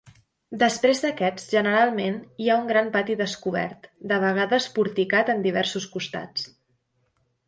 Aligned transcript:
Després 0.61 0.99
d'aquests, 1.01 1.43
generalment 1.57 2.15
hi 2.45 2.49
ha 2.49 2.55
un 2.61 2.65
gran 2.71 2.89
pati 2.95 3.17
descobert, 3.19 3.85
de 4.13 4.19
vegades 4.23 4.67
porticat 4.79 5.29
en 5.35 5.45
diversos 5.45 5.87
costats. 5.97 6.47